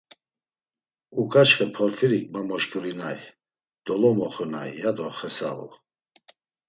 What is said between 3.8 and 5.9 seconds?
dolomoxunay, yado xesabu.